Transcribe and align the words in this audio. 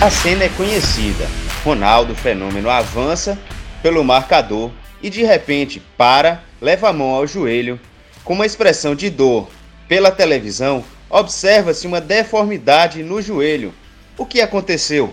A 0.00 0.10
cena 0.10 0.44
é 0.44 0.48
conhecida. 0.50 1.26
Ronaldo 1.64 2.14
Fenômeno 2.14 2.70
avança 2.70 3.36
pelo 3.82 4.04
marcador 4.04 4.70
e 5.02 5.10
de 5.10 5.24
repente 5.24 5.82
para, 5.96 6.40
leva 6.60 6.88
a 6.88 6.92
mão 6.92 7.08
ao 7.08 7.26
joelho. 7.26 7.80
Com 8.22 8.34
uma 8.34 8.46
expressão 8.46 8.94
de 8.94 9.10
dor 9.10 9.48
pela 9.88 10.12
televisão, 10.12 10.84
observa-se 11.10 11.84
uma 11.84 12.00
deformidade 12.00 13.02
no 13.02 13.20
joelho. 13.20 13.74
O 14.16 14.24
que 14.24 14.40
aconteceu? 14.40 15.12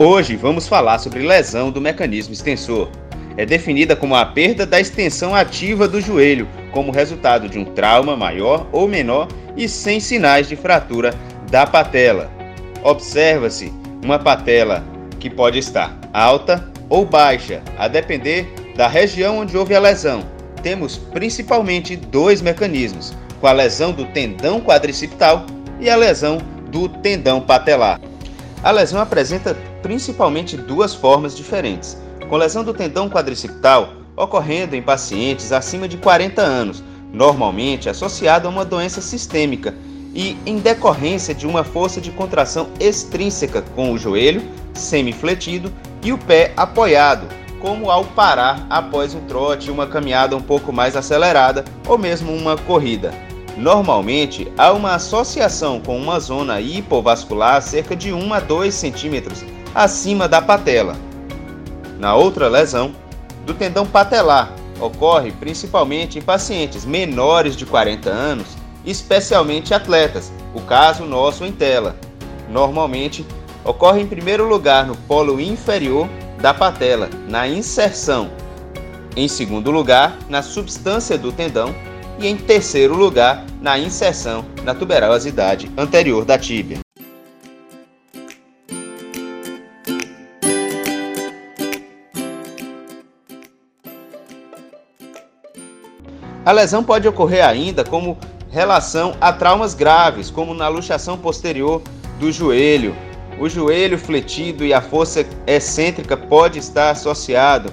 Hoje 0.00 0.36
vamos 0.36 0.68
falar 0.68 1.00
sobre 1.00 1.26
lesão 1.26 1.72
do 1.72 1.80
mecanismo 1.80 2.32
extensor. 2.32 2.88
É 3.36 3.44
definida 3.44 3.96
como 3.96 4.14
a 4.14 4.24
perda 4.24 4.64
da 4.64 4.78
extensão 4.78 5.34
ativa 5.34 5.88
do 5.88 6.00
joelho, 6.00 6.46
como 6.70 6.92
resultado 6.92 7.48
de 7.48 7.58
um 7.58 7.64
trauma 7.64 8.16
maior 8.16 8.68
ou 8.70 8.86
menor 8.86 9.26
e 9.56 9.68
sem 9.68 9.98
sinais 9.98 10.48
de 10.48 10.54
fratura 10.54 11.12
da 11.50 11.66
patela. 11.66 12.30
Observa-se 12.84 13.72
uma 14.04 14.20
patela 14.20 14.84
que 15.18 15.28
pode 15.28 15.58
estar 15.58 15.98
alta 16.12 16.70
ou 16.88 17.04
baixa, 17.04 17.60
a 17.76 17.88
depender 17.88 18.46
da 18.76 18.86
região 18.86 19.38
onde 19.38 19.56
houve 19.56 19.74
a 19.74 19.80
lesão. 19.80 20.22
Temos 20.62 20.96
principalmente 20.96 21.96
dois 21.96 22.40
mecanismos, 22.40 23.16
com 23.40 23.48
a 23.48 23.52
lesão 23.52 23.90
do 23.90 24.04
tendão 24.04 24.60
quadricipital 24.60 25.44
e 25.80 25.90
a 25.90 25.96
lesão 25.96 26.38
do 26.70 26.88
tendão 26.88 27.40
patelar. 27.40 28.00
A 28.62 28.70
lesão 28.70 29.00
apresenta 29.00 29.56
principalmente 29.82 30.56
duas 30.56 30.94
formas 30.94 31.36
diferentes, 31.36 31.96
com 32.28 32.36
lesão 32.36 32.62
do 32.62 32.74
tendão 32.74 33.08
quadricipital 33.08 33.94
ocorrendo 34.16 34.74
em 34.74 34.82
pacientes 34.82 35.52
acima 35.52 35.86
de 35.86 35.96
40 35.96 36.42
anos, 36.42 36.82
normalmente 37.12 37.88
associada 37.88 38.48
a 38.48 38.50
uma 38.50 38.64
doença 38.64 39.00
sistêmica 39.00 39.74
e 40.14 40.36
em 40.44 40.58
decorrência 40.58 41.34
de 41.34 41.46
uma 41.46 41.62
força 41.62 42.00
de 42.00 42.10
contração 42.10 42.68
extrínseca 42.80 43.62
com 43.62 43.92
o 43.92 43.98
joelho 43.98 44.42
semifletido 44.74 45.72
e 46.02 46.12
o 46.12 46.18
pé 46.18 46.52
apoiado, 46.56 47.26
como 47.60 47.90
ao 47.90 48.04
parar 48.04 48.66
após 48.68 49.14
um 49.14 49.20
trote, 49.20 49.70
uma 49.70 49.86
caminhada 49.86 50.36
um 50.36 50.42
pouco 50.42 50.72
mais 50.72 50.96
acelerada 50.96 51.64
ou 51.86 51.96
mesmo 51.96 52.32
uma 52.32 52.56
corrida. 52.56 53.12
Normalmente, 53.56 54.46
há 54.56 54.72
uma 54.72 54.94
associação 54.94 55.80
com 55.80 55.98
uma 55.98 56.20
zona 56.20 56.60
hipovascular 56.60 57.60
cerca 57.60 57.96
de 57.96 58.12
1 58.12 58.32
a 58.32 58.38
2 58.38 58.72
centímetros 58.72 59.44
acima 59.74 60.28
da 60.28 60.40
patela. 60.40 60.96
Na 61.98 62.14
outra 62.14 62.48
lesão, 62.48 62.92
do 63.44 63.54
tendão 63.54 63.86
patelar, 63.86 64.52
ocorre 64.80 65.32
principalmente 65.32 66.18
em 66.18 66.22
pacientes 66.22 66.84
menores 66.84 67.56
de 67.56 67.66
40 67.66 68.08
anos, 68.08 68.46
especialmente 68.84 69.74
atletas, 69.74 70.32
o 70.54 70.60
caso 70.60 71.04
nosso 71.04 71.44
em 71.44 71.52
tela. 71.52 71.96
Normalmente, 72.48 73.26
ocorre 73.64 74.00
em 74.00 74.06
primeiro 74.06 74.48
lugar 74.48 74.86
no 74.86 74.96
polo 74.96 75.40
inferior 75.40 76.08
da 76.40 76.54
patela, 76.54 77.10
na 77.28 77.48
inserção. 77.48 78.30
Em 79.16 79.26
segundo 79.26 79.70
lugar, 79.70 80.16
na 80.28 80.42
substância 80.42 81.18
do 81.18 81.32
tendão 81.32 81.74
e 82.20 82.26
em 82.26 82.36
terceiro 82.36 82.94
lugar 82.94 83.44
na 83.60 83.78
inserção 83.78 84.44
na 84.64 84.74
tuberosidade 84.74 85.70
anterior 85.76 86.24
da 86.24 86.38
tíbia. 86.38 86.78
A 96.48 96.52
lesão 96.52 96.82
pode 96.82 97.06
ocorrer 97.06 97.46
ainda 97.46 97.84
como 97.84 98.16
relação 98.50 99.14
a 99.20 99.30
traumas 99.30 99.74
graves, 99.74 100.30
como 100.30 100.54
na 100.54 100.66
luxação 100.66 101.18
posterior 101.18 101.82
do 102.18 102.32
joelho. 102.32 102.96
O 103.38 103.50
joelho 103.50 103.98
fletido 103.98 104.64
e 104.64 104.72
a 104.72 104.80
força 104.80 105.26
excêntrica 105.46 106.16
pode 106.16 106.58
estar 106.58 106.88
associado. 106.88 107.70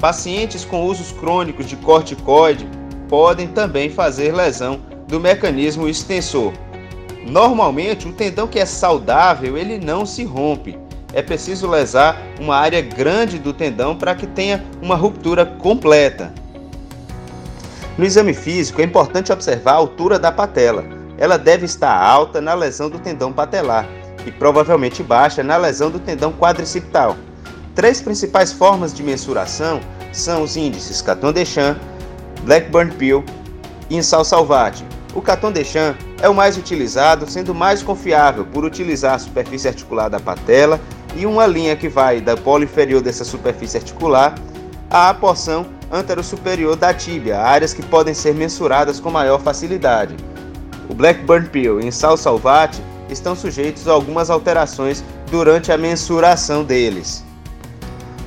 Pacientes 0.00 0.64
com 0.64 0.84
usos 0.84 1.12
crônicos 1.12 1.66
de 1.66 1.76
corticoide 1.76 2.66
podem 3.08 3.46
também 3.46 3.90
fazer 3.90 4.34
lesão 4.34 4.80
do 5.06 5.20
mecanismo 5.20 5.86
extensor. 5.86 6.52
Normalmente, 7.24 8.08
o 8.08 8.12
tendão 8.12 8.48
que 8.48 8.58
é 8.58 8.66
saudável, 8.66 9.56
ele 9.56 9.78
não 9.78 10.04
se 10.04 10.24
rompe. 10.24 10.76
É 11.12 11.22
preciso 11.22 11.68
lesar 11.68 12.20
uma 12.40 12.56
área 12.56 12.82
grande 12.82 13.38
do 13.38 13.52
tendão 13.52 13.94
para 13.94 14.16
que 14.16 14.26
tenha 14.26 14.64
uma 14.82 14.96
ruptura 14.96 15.46
completa. 15.46 16.34
No 17.98 18.04
exame 18.04 18.34
físico, 18.34 18.82
é 18.82 18.84
importante 18.84 19.32
observar 19.32 19.72
a 19.72 19.76
altura 19.76 20.18
da 20.18 20.30
patela. 20.30 20.84
Ela 21.16 21.38
deve 21.38 21.64
estar 21.64 21.96
alta 21.96 22.42
na 22.42 22.52
lesão 22.52 22.90
do 22.90 22.98
tendão 22.98 23.32
patelar 23.32 23.88
e 24.26 24.30
provavelmente 24.30 25.02
baixa 25.02 25.42
na 25.42 25.56
lesão 25.56 25.90
do 25.90 25.98
tendão 25.98 26.30
quadricipital. 26.30 27.16
Três 27.74 28.02
principais 28.02 28.52
formas 28.52 28.92
de 28.92 29.02
mensuração 29.02 29.80
são 30.12 30.42
os 30.42 30.56
índices 30.56 31.00
Caton-Deschamps, 31.00 31.80
Blackburn 32.42 32.92
Pill 32.92 33.24
e 33.88 33.96
Insal 33.96 34.24
Salvati. 34.24 34.84
O 35.14 35.22
Caton 35.22 35.50
Deschamps 35.50 36.04
é 36.20 36.28
o 36.28 36.34
mais 36.34 36.58
utilizado, 36.58 37.30
sendo 37.30 37.54
mais 37.54 37.82
confiável 37.82 38.44
por 38.44 38.64
utilizar 38.64 39.14
a 39.14 39.18
superfície 39.18 39.68
articular 39.68 40.10
da 40.10 40.20
patela 40.20 40.78
e 41.14 41.24
uma 41.24 41.46
linha 41.46 41.74
que 41.74 41.88
vai 41.88 42.20
da 42.20 42.36
polo 42.36 42.64
inferior 42.64 43.00
dessa 43.00 43.24
superfície 43.24 43.78
articular 43.78 44.34
à 44.90 45.12
porção 45.12 45.66
antero-superior 45.90 46.76
da 46.76 46.92
tíbia, 46.92 47.38
áreas 47.38 47.72
que 47.72 47.82
podem 47.82 48.14
ser 48.14 48.34
mensuradas 48.34 49.00
com 49.00 49.10
maior 49.10 49.40
facilidade. 49.40 50.16
O 50.88 50.94
Blackburn 50.94 51.48
Pill 51.48 51.80
e 51.80 51.86
Insal 51.86 52.16
Salvati 52.16 52.82
estão 53.08 53.34
sujeitos 53.34 53.88
a 53.88 53.92
algumas 53.92 54.30
alterações 54.30 55.04
durante 55.30 55.70
a 55.72 55.78
mensuração 55.78 56.64
deles. 56.64 57.24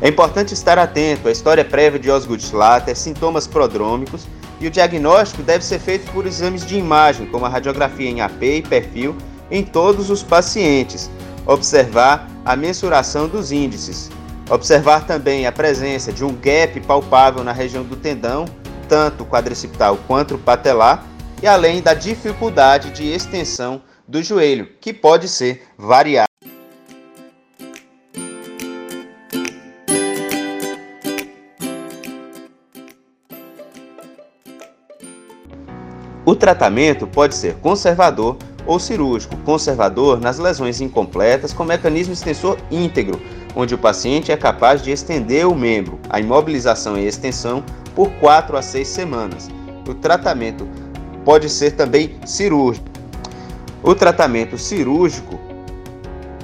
É 0.00 0.08
importante 0.08 0.52
estar 0.52 0.78
atento 0.78 1.28
à 1.28 1.32
história 1.32 1.64
prévia 1.64 1.98
de 1.98 2.10
Osgood-Schlatter, 2.10 2.94
sintomas 2.94 3.46
prodrômicos 3.46 4.26
e 4.60 4.66
o 4.66 4.70
diagnóstico 4.70 5.42
deve 5.42 5.64
ser 5.64 5.78
feito 5.78 6.10
por 6.12 6.26
exames 6.26 6.64
de 6.64 6.76
imagem, 6.76 7.26
como 7.26 7.46
a 7.46 7.48
radiografia 7.48 8.08
em 8.08 8.20
AP 8.20 8.42
e 8.42 8.62
perfil, 8.62 9.16
em 9.50 9.62
todos 9.62 10.10
os 10.10 10.22
pacientes. 10.22 11.10
Observar 11.46 12.28
a 12.44 12.56
mensuração 12.56 13.28
dos 13.28 13.52
índices. 13.52 14.10
Observar 14.48 15.04
também 15.04 15.44
a 15.44 15.50
presença 15.50 16.12
de 16.12 16.24
um 16.24 16.32
gap 16.32 16.80
palpável 16.82 17.42
na 17.42 17.50
região 17.50 17.82
do 17.82 17.96
tendão, 17.96 18.44
tanto 18.88 19.24
quadricipital 19.24 19.98
quanto 20.06 20.38
patelar, 20.38 21.04
e 21.42 21.48
além 21.48 21.82
da 21.82 21.94
dificuldade 21.94 22.90
de 22.92 23.04
extensão 23.04 23.82
do 24.06 24.22
joelho, 24.22 24.68
que 24.80 24.92
pode 24.92 25.26
ser 25.28 25.66
variável. 25.76 26.26
O 36.24 36.36
tratamento 36.36 37.06
pode 37.06 37.34
ser 37.34 37.54
conservador 37.56 38.36
ou 38.64 38.78
cirúrgico, 38.78 39.36
conservador 39.38 40.20
nas 40.20 40.38
lesões 40.38 40.80
incompletas 40.80 41.52
com 41.52 41.64
mecanismo 41.64 42.12
extensor 42.12 42.58
íntegro, 42.70 43.20
onde 43.56 43.74
o 43.74 43.78
paciente 43.78 44.30
é 44.30 44.36
capaz 44.36 44.82
de 44.82 44.92
estender 44.92 45.48
o 45.48 45.54
membro, 45.54 45.98
a 46.08 46.20
imobilização 46.20 46.96
e 46.96 47.06
extensão, 47.06 47.64
por 47.94 48.10
4 48.20 48.56
a 48.56 48.62
6 48.62 48.86
semanas. 48.86 49.48
O 49.88 49.94
tratamento 49.94 50.68
pode 51.24 51.48
ser 51.48 51.72
também 51.72 52.16
cirúrgico. 52.24 52.86
O 53.82 53.94
tratamento 53.94 54.58
cirúrgico 54.58 55.40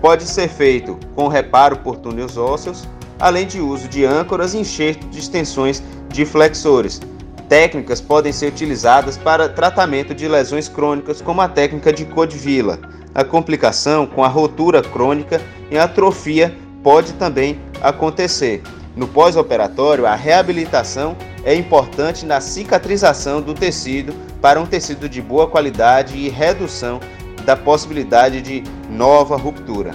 pode 0.00 0.24
ser 0.24 0.48
feito 0.48 0.98
com 1.14 1.26
reparo 1.26 1.78
por 1.78 1.96
túneis 1.96 2.36
ósseos, 2.36 2.86
além 3.18 3.46
de 3.46 3.60
uso 3.60 3.88
de 3.88 4.04
âncoras 4.04 4.54
e 4.54 4.58
enxerto 4.58 5.08
de 5.08 5.18
extensões 5.18 5.82
de 6.10 6.24
flexores, 6.24 7.00
Técnicas 7.48 7.98
podem 7.98 8.30
ser 8.30 8.48
utilizadas 8.48 9.16
para 9.16 9.48
tratamento 9.48 10.14
de 10.14 10.28
lesões 10.28 10.68
crônicas, 10.68 11.22
como 11.22 11.40
a 11.40 11.48
técnica 11.48 11.92
de 11.92 12.04
Codevilla. 12.04 12.78
a 13.14 13.24
complicação 13.24 14.06
com 14.06 14.22
a 14.22 14.28
rotura 14.28 14.80
crônica 14.80 15.40
e 15.72 15.78
a 15.78 15.84
atrofia 15.84 16.54
pode 16.82 17.12
também 17.14 17.60
acontecer. 17.80 18.62
No 18.96 19.06
pós-operatório, 19.06 20.06
a 20.06 20.14
reabilitação 20.14 21.16
é 21.44 21.54
importante 21.54 22.26
na 22.26 22.40
cicatrização 22.40 23.40
do 23.40 23.54
tecido 23.54 24.12
para 24.40 24.60
um 24.60 24.66
tecido 24.66 25.08
de 25.08 25.22
boa 25.22 25.46
qualidade 25.46 26.16
e 26.16 26.28
redução 26.28 27.00
da 27.44 27.56
possibilidade 27.56 28.42
de 28.42 28.62
nova 28.90 29.36
ruptura. 29.36 29.94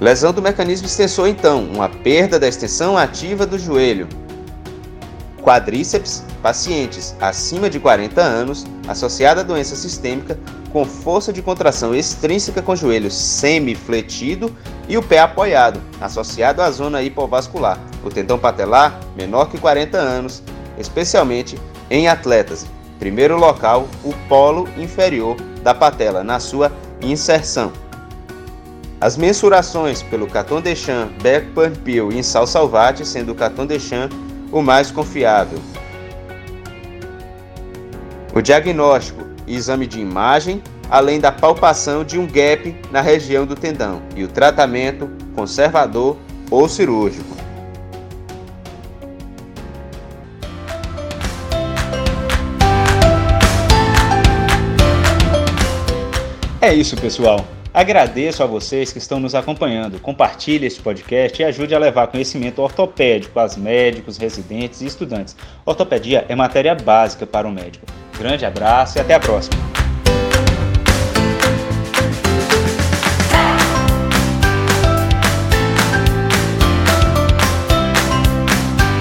Lesão 0.00 0.32
do 0.32 0.42
mecanismo 0.42 0.86
extensor, 0.86 1.28
então, 1.28 1.64
uma 1.64 1.88
perda 1.88 2.38
da 2.38 2.48
extensão 2.48 2.98
ativa 2.98 3.46
do 3.46 3.58
joelho. 3.58 4.08
Quadríceps, 5.44 6.24
pacientes 6.42 7.14
acima 7.20 7.68
de 7.68 7.78
40 7.78 8.18
anos, 8.20 8.64
associada 8.88 9.42
a 9.42 9.44
doença 9.44 9.76
sistêmica, 9.76 10.38
com 10.72 10.86
força 10.86 11.32
de 11.32 11.42
contração 11.42 11.94
extrínseca 11.94 12.62
com 12.62 12.74
joelho 12.74 13.10
semi-fletido 13.10 14.50
e 14.88 14.96
o 14.96 15.02
pé 15.02 15.18
apoiado, 15.18 15.80
associado 16.00 16.62
à 16.62 16.70
zona 16.70 17.02
hipovascular. 17.02 17.78
O 18.02 18.08
tendão 18.08 18.38
patelar 18.38 18.98
menor 19.14 19.50
que 19.50 19.58
40 19.58 19.98
anos, 19.98 20.42
especialmente 20.78 21.58
em 21.90 22.08
atletas. 22.08 22.66
Primeiro 22.98 23.36
local, 23.36 23.86
o 24.02 24.14
polo 24.28 24.66
inferior 24.78 25.36
da 25.62 25.74
patela, 25.74 26.24
na 26.24 26.40
sua 26.40 26.72
inserção. 27.02 27.70
As 28.98 29.18
mensurações 29.18 30.02
pelo 30.02 30.26
Caton 30.26 30.62
Deschamps, 30.62 31.14
Beckman 31.22 31.72
Peel 31.84 32.10
e 32.10 32.24
Sal 32.24 32.46
Salvati, 32.46 33.04
sendo 33.04 33.32
o 33.32 33.34
Caton 33.34 33.66
Deschamps 33.66 34.23
o 34.54 34.62
mais 34.62 34.92
confiável. 34.92 35.58
O 38.32 38.40
diagnóstico 38.40 39.24
e 39.48 39.56
exame 39.56 39.84
de 39.84 40.00
imagem, 40.00 40.62
além 40.88 41.18
da 41.18 41.32
palpação 41.32 42.04
de 42.04 42.16
um 42.20 42.24
gap 42.24 42.74
na 42.92 43.00
região 43.00 43.44
do 43.44 43.56
tendão 43.56 44.00
e 44.14 44.22
o 44.22 44.28
tratamento 44.28 45.10
conservador 45.34 46.16
ou 46.48 46.68
cirúrgico. 46.68 47.34
É 56.60 56.72
isso, 56.72 56.96
pessoal. 56.96 57.44
Agradeço 57.74 58.40
a 58.40 58.46
vocês 58.46 58.92
que 58.92 58.98
estão 58.98 59.18
nos 59.18 59.34
acompanhando. 59.34 59.98
Compartilhe 59.98 60.64
este 60.64 60.80
podcast 60.80 61.42
e 61.42 61.44
ajude 61.44 61.74
a 61.74 61.78
levar 61.78 62.06
conhecimento 62.06 62.62
ortopédico 62.62 63.40
aos 63.40 63.56
médicos, 63.56 64.16
residentes 64.16 64.80
e 64.80 64.86
estudantes. 64.86 65.34
Ortopedia 65.66 66.24
é 66.28 66.36
matéria 66.36 66.76
básica 66.76 67.26
para 67.26 67.48
o 67.48 67.50
médico. 67.50 67.84
Grande 68.16 68.46
abraço 68.46 68.96
e 68.96 69.00
até 69.00 69.14
a 69.14 69.18
próxima. 69.18 69.73